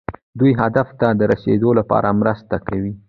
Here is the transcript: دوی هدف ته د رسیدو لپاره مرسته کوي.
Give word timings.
دوی 0.39 0.51
هدف 0.61 0.87
ته 0.99 1.07
د 1.19 1.21
رسیدو 1.31 1.69
لپاره 1.79 2.09
مرسته 2.21 2.55
کوي. 2.67 2.93